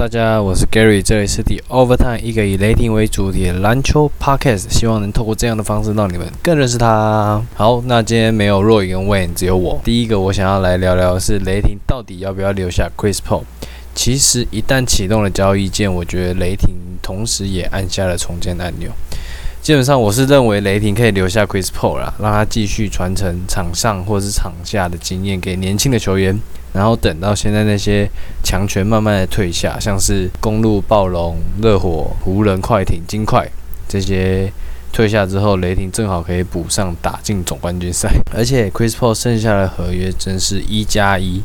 [0.00, 7.42] 大家，我是 Gary，这里是第 Overtime 一个以雷霆为主题的篮球 Podcast，希望能透过这样的方式让你们更认识他。
[7.54, 9.78] 好，那今天没有若雨跟 Wayne，只有我。
[9.84, 13.42] 第一个我想要来聊聊的是雷霆到底要不要留下 Chris Paul。
[13.94, 16.70] 其实一旦启动了交易键，我觉得雷霆
[17.02, 18.90] 同时也按下了重建按钮。
[19.60, 26.40] 基本上我是认为雷霆可以留下 Chris Paul 啦，让他继续传承场上或是场下的经验给年轻的球员。
[26.72, 28.08] 然后等到现在那些
[28.42, 33.50] 强权慢慢的退下，像是公路暴龙、热火、湖人、快艇、金块
[33.88, 34.52] 这些
[34.92, 38.10] 退下之后，雷霆正好可以补上打进总冠军赛。
[38.34, 41.42] 而且 Chris Paul 剩下的合约真是一加一，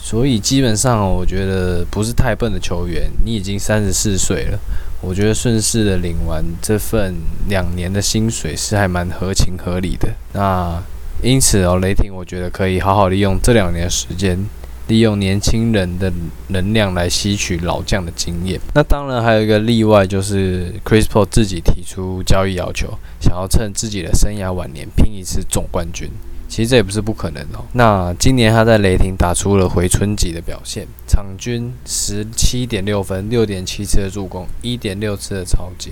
[0.00, 4.58] 所以基本上我觉得不是太笨的球员，你已经三十四岁了，
[5.00, 7.14] 我觉得顺势的领完这份
[7.48, 10.08] 两年的薪水是还蛮合情合理的。
[10.32, 10.82] 那
[11.22, 14.38] 因此哦，雷霆我觉得可以好好利用这两年时间。
[14.86, 16.10] 利用年轻人的
[16.46, 18.58] 能量来吸取老将的经验。
[18.74, 26.08] 那当然还有一个例外，就是 Chris Paul 自己提出交易要求，想要趁自己的生涯晚年拼一次总冠军。
[26.48, 27.66] 其实这也不是不可能哦。
[27.74, 35.90] 那今年他在雷霆打出了回春级的表现，场均十七点六分，六点七次的助攻，一点六次的超截，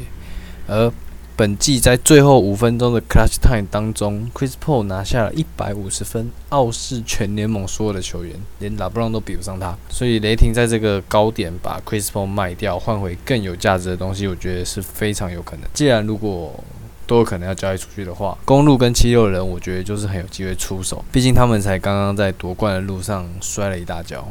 [0.67, 0.91] 而
[1.37, 9.77] 本季在最后五分钟的 clutch time 当中，Chris Paul 拿下了一百五十分，傲视全联盟所有的球员，连拉布朗都比不上他。
[9.91, 15.69] 所以雷霆在这个高点把 Chris Paul 卖掉，换回更有价值的东西，我觉得是非常有可能。
[15.75, 16.59] 既然如果
[17.07, 21.05] 都有可能要交易出去的话，公路跟七六人，我觉得就是很有机会出手。
[21.13, 24.27] 毕竟他们才刚刚在夺冠的路上摔了一大跤。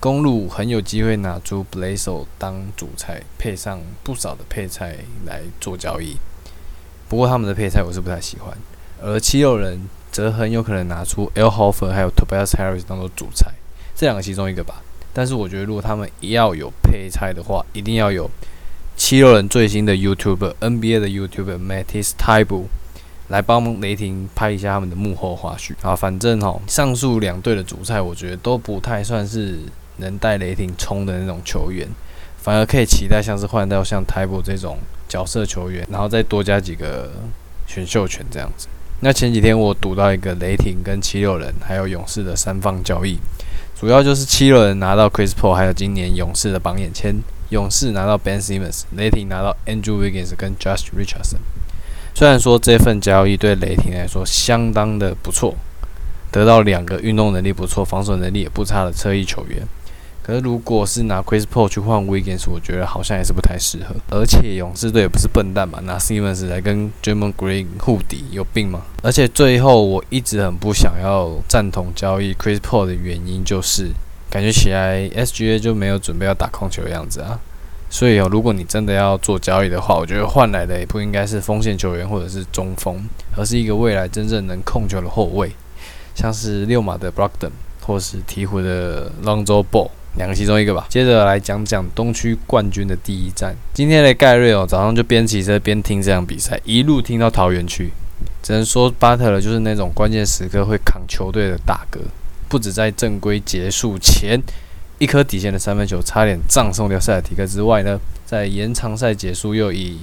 [0.00, 6.16] 公路很有机会拿出 b l a z e 当主菜，配上不少的配菜来做交易。
[7.06, 8.56] 不过他们的配菜我是不太喜欢，
[9.02, 9.78] 而七六人
[10.10, 13.52] 则很有可能拿出 L-HOFFER 还有 Tobias Harris 当做主菜，
[13.94, 14.80] 这两个其中一个吧。
[15.12, 18.30] 但是我觉得如果他们要有配菜的话，一定要有
[18.96, 22.68] 七六人最新的 YouTuber NBA 的 YouTuber Mattis Taibu
[23.28, 25.94] 来帮雷霆拍一下他们的幕后花絮啊。
[25.94, 29.58] 反正哈，上述两队的主菜我觉得都不太算是。
[30.00, 31.86] 能带雷霆冲的那种球员，
[32.38, 34.78] 反而可以期待像是换到像 t y b e 这种
[35.08, 37.12] 角色球员，然后再多加几个
[37.66, 38.66] 选秀权这样子。
[39.02, 43.18] 那前几天我读到一个雷霆跟七六人还有勇士的三方交易，
[43.78, 47.14] 主要就是七六人拿到 Chris Paul，还有今年勇士的榜眼签；
[47.48, 51.38] 勇士拿到 Ben Simmons，雷霆拿到 Andrew Wiggins 跟 Josh Richardson。
[52.14, 55.54] 虽然说这份交易对雷霆来说相当的不错，
[56.30, 59.66] 得到两个运动能力不错、防守能力也不差的侧翼球员。
[60.22, 63.94] 可是，如果是拿 Chris Paul 去换 Wiggins，我觉得好像也是不太适合。
[64.10, 68.82] 而且，勇士队也不是笨蛋嘛，拿 Simmons 来跟 j a m a n Green 互抵，有病吗？
[69.02, 73.88] 而且，最后我一直很不想要赞同交易 Chris Paul 的原因，就是
[74.28, 77.40] 感觉起来 SGA 就没有准备要打控球的样子啊。
[77.88, 83.02] 所以，哦，如果你真的要做交易的话，我觉得换来的也不应该是锋线球员或者是中锋，
[83.36, 85.50] 而是一个未来真正能控球的后卫，
[86.14, 87.52] 像是六马的 b r o c k d o n
[87.84, 89.88] 或是鹈鹕的 Lonzo Ball。
[90.16, 90.86] 两个其中一个吧。
[90.88, 93.54] 接着来讲讲东区冠军的第一站。
[93.72, 97.90] 今天的盖瑞哦，早上就边骑车边听这场比赛，一路听到桃园区。
[98.42, 102.00] 只能说巴特勒就是那种关键时刻会扛球队的大哥。
[102.48, 104.42] 不止在正规结束前
[104.98, 109.98] 一颗底线的三分球差点葬送掉塞尔提克之外呢，在延长赛结束又以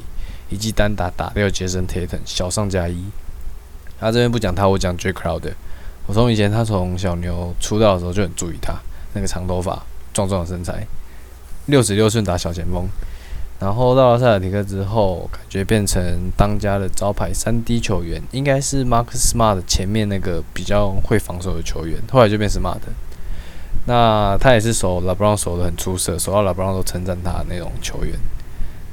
[0.50, 2.96] 一记单打打掉杰森·泰顿，小上加一。
[4.00, 5.12] 他这边不讲他，我讲 J.
[5.12, 5.53] Crowder。
[6.06, 8.73] 我从以前他从小牛出道的时候就很注意他
[9.13, 9.84] 那个长头发。
[10.17, 10.88] 壮壮的身材，
[11.67, 12.88] 六十六寸打小前锋，
[13.59, 16.01] 然后到了塞尔提克之后，感觉变成
[16.35, 22.79] 当家的招牌三 D 球员，应该是 Marcus Smart 前面那个比较会防守的球员，后来就变 Smart。
[23.85, 28.16] 那他也是守拉布朗守的很出色，守到拉布朗都称赞他那种球员。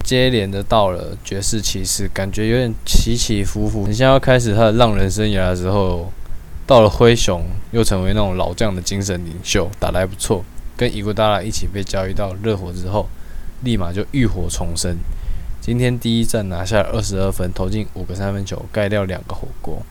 [0.05, 3.87] 接连的到了爵士骑士，感觉有点起起伏伏。
[3.87, 6.13] 你现在要开始他的浪人生涯的时候，
[6.67, 10.45] 到了灰熊又成为那种老将的精神领袖，打得还不错。
[10.77, 13.09] 跟伊古达拉一起被交易到热火之后，
[13.63, 14.97] 立马就浴火重生。
[15.61, 19.83] 今天第一战拿下二十二分，投进五个三分球，盖掉两个火锅。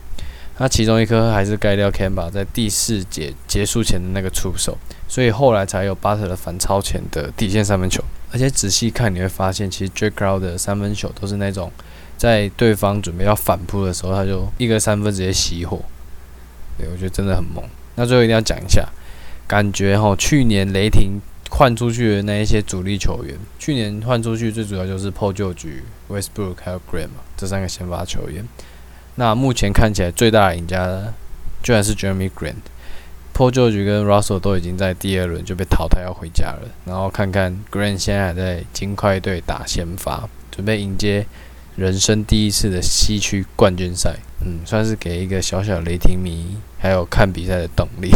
[0.55, 4.77] 他其中一颗还是盖掉 Camba 在第四节结束前的那个出手，
[5.07, 8.03] 所以后来才有巴特的反超前的底线三分球。
[8.31, 11.71] 而且仔细看你会发现，其实 J Crowd 的三分球都是那种
[12.17, 15.79] 在对方准备要反扑的时候，他就一个三分直接熄火。
[16.77, 17.63] 对我觉得真的很猛。
[17.95, 18.87] 那最后一定要讲一下。
[19.47, 21.19] 感觉哈，去年雷霆
[21.49, 28.47] 换出去的那一些主力球员，去年换出去最主要就是 Paul George、Westbrook 还有 g r a m 这三个先发球员。
[29.15, 31.13] 那目前看起来最大的赢家呢
[31.61, 32.55] 居然是 Jeremy Grant。
[33.35, 41.25] Paul George 跟 Russell 都已经在第二轮就被淘汰要回家了，然后看看 Grant 现在还在金块队打先发，准备迎接
[41.75, 48.11] 人生第一次的西区冠军赛，嗯，算是给一个小小雷霆迷还有看比赛的动力。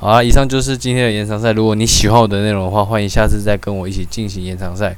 [0.00, 1.50] 好啦，以上就是今天的延长赛。
[1.50, 4.96] 如果你喜欢我的内容的话，欢迎下次再跟我一起进行延长赛，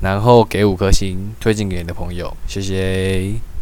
[0.00, 3.53] 然后给五颗星推荐给你的朋友，谢谢。